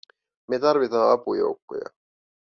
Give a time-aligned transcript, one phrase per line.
[0.47, 1.87] "Me tarvitaa apujoukkoja!"